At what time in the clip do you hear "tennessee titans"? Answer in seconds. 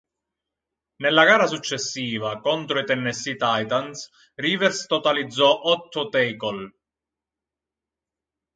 2.85-4.09